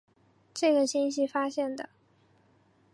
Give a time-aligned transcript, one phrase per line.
[0.51, 1.87] 这个星系是发现的。